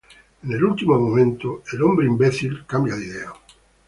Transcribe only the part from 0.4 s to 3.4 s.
En el último momento, Superman cambia de idea.